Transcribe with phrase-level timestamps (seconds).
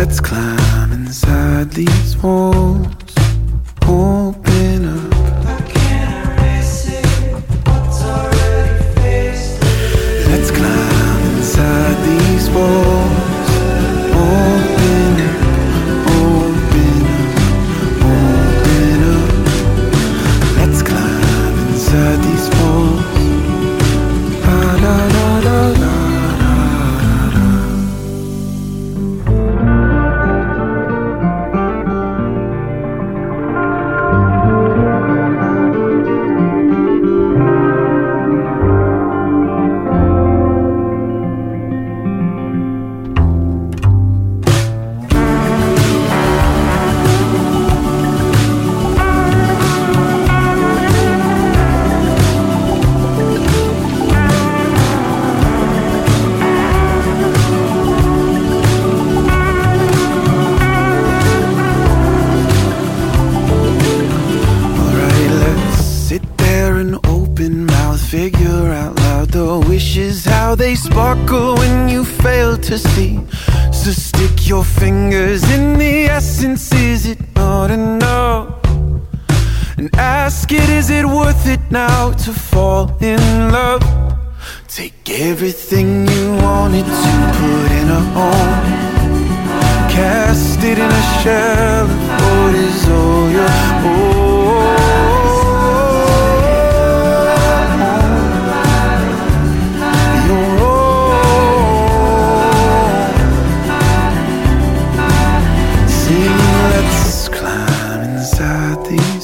[0.00, 1.08] I've been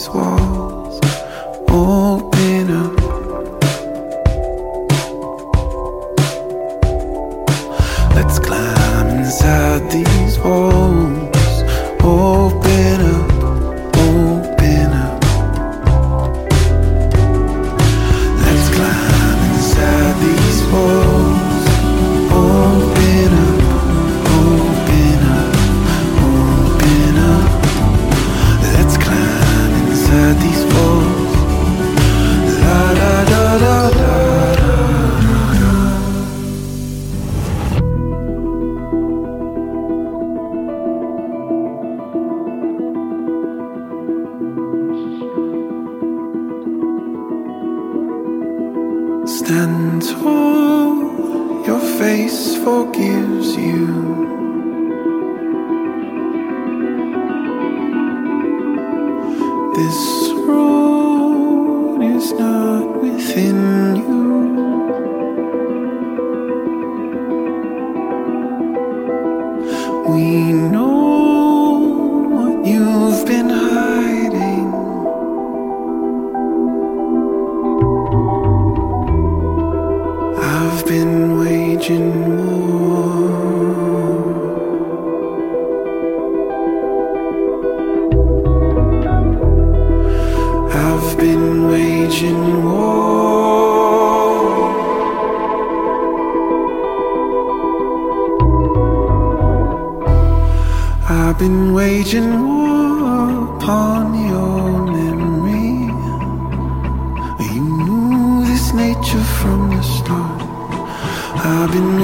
[0.09, 0.34] waging war.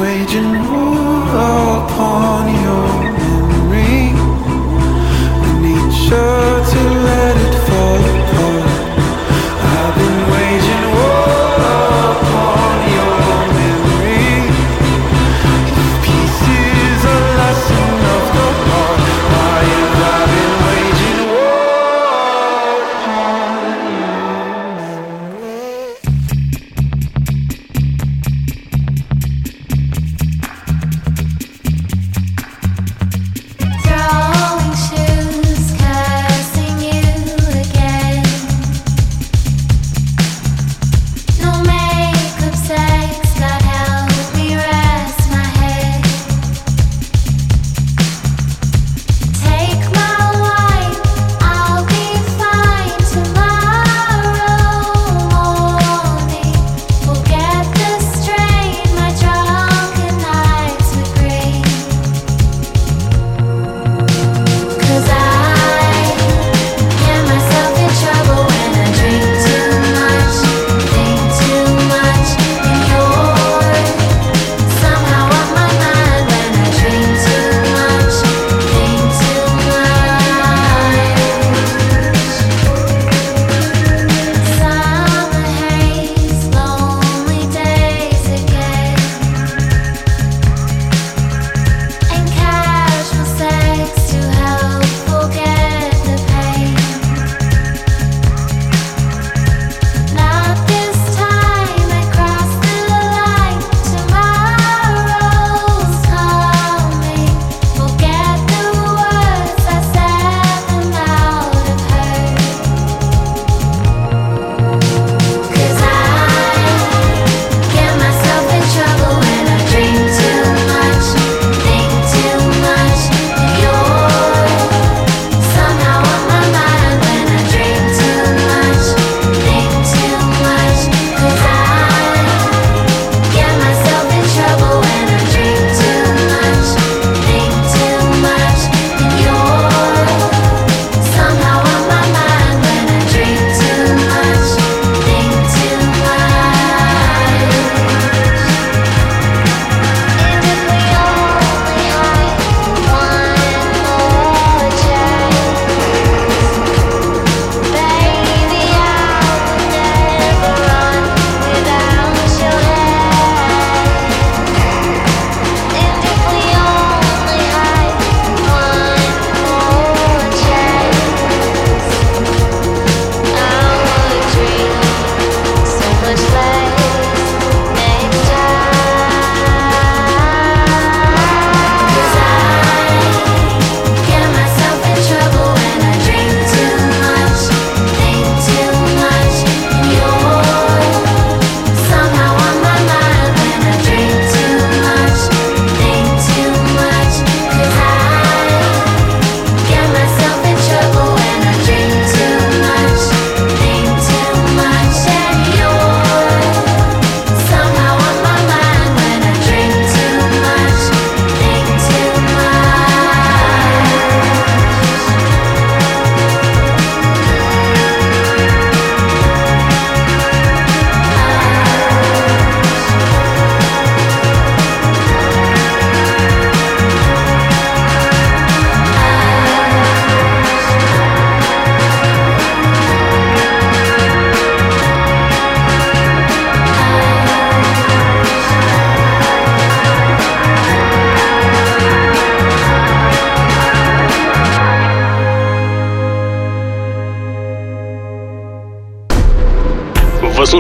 [0.01, 1.21] waging war
[1.81, 4.13] upon your memory
[6.03, 6.60] and.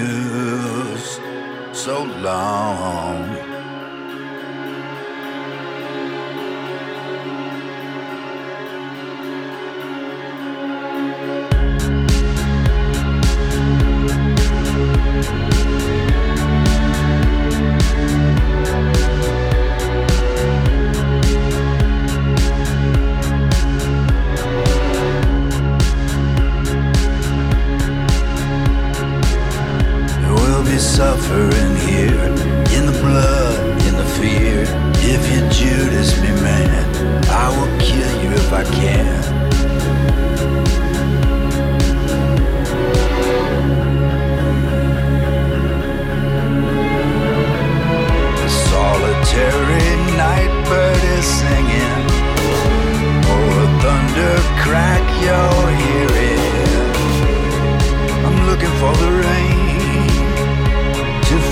[0.00, 1.20] feels
[1.72, 3.49] so long.
[31.00, 32.24] suffering here
[32.76, 33.56] in the blood,
[33.88, 34.64] in the fear.
[35.14, 36.84] If you Judas me, man,
[37.42, 39.20] I will kill you if I can.
[48.70, 49.90] solitary
[50.24, 52.04] nightbird is singing
[53.32, 56.42] Or a thunder crack you're hearing
[58.26, 59.49] I'm looking for the rain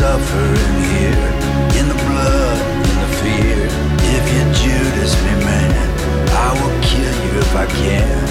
[0.00, 1.28] suffering here
[1.78, 2.56] in the blood
[2.88, 3.68] and the fear.
[4.16, 5.70] If you Judas me, man,
[6.30, 8.29] I will kill you if I can.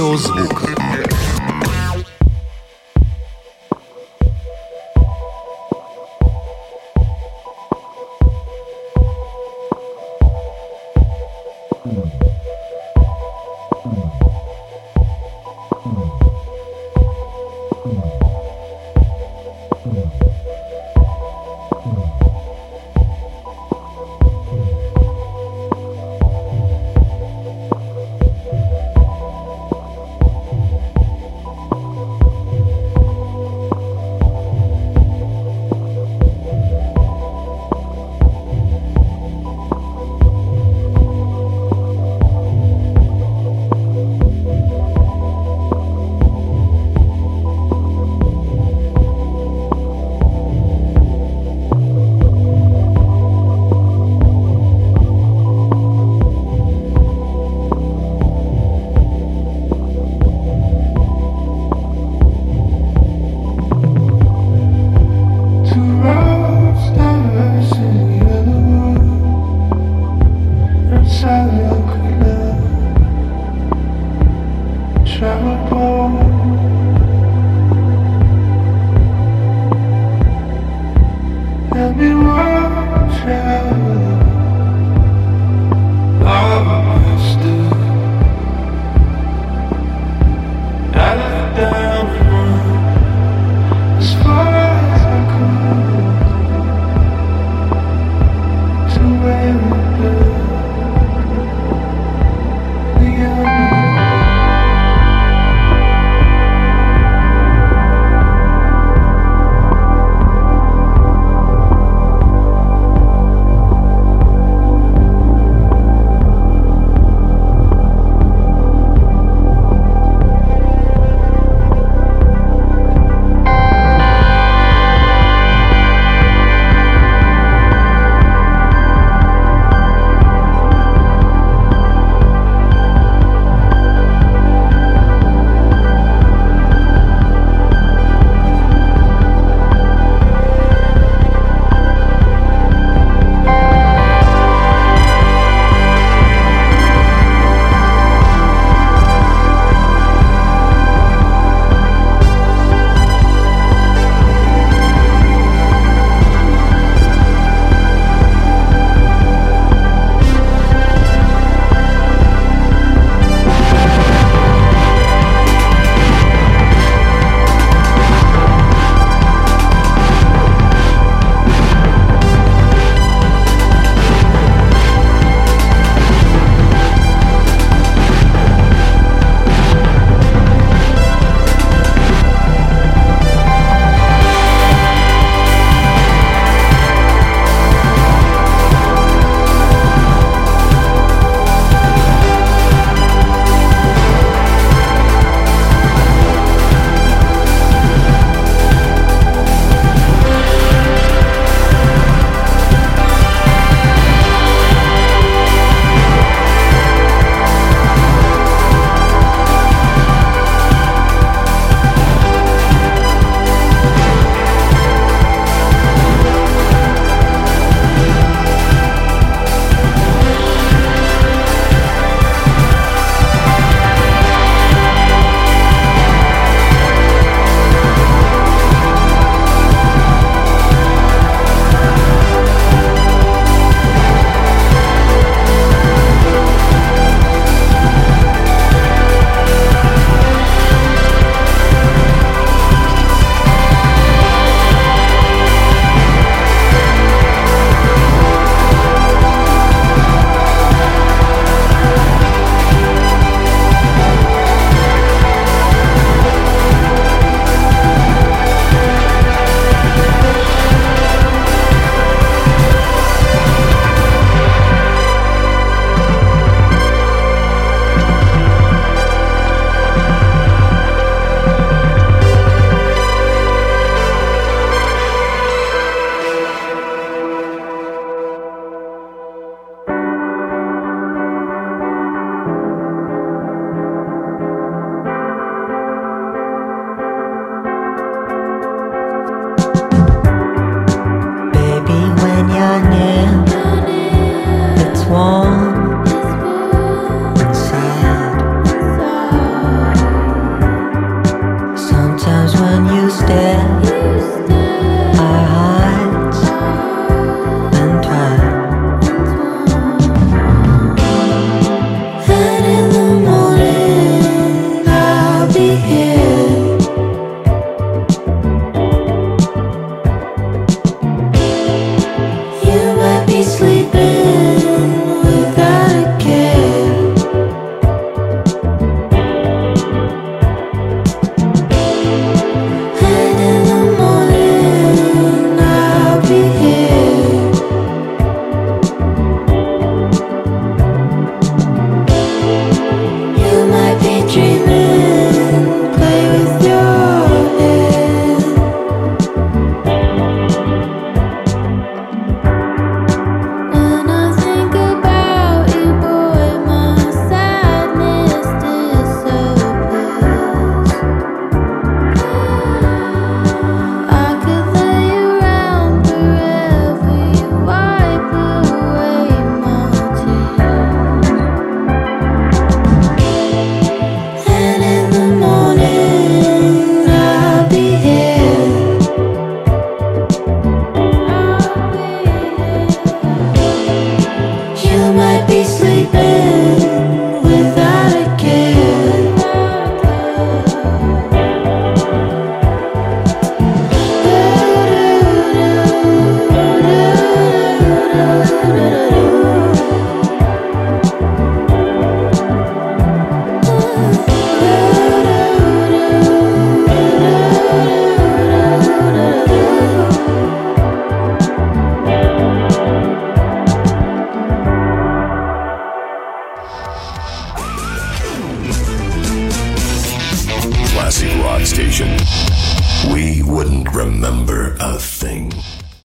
[0.00, 0.67] オズブック